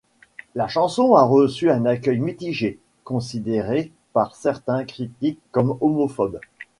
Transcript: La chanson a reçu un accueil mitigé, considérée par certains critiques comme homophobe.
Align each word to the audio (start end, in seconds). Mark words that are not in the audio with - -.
La 0.55 0.67
chanson 0.67 1.13
a 1.13 1.21
reçu 1.21 1.69
un 1.69 1.85
accueil 1.85 2.17
mitigé, 2.17 2.79
considérée 3.03 3.91
par 4.13 4.33
certains 4.35 4.83
critiques 4.83 5.39
comme 5.51 5.77
homophobe. 5.79 6.39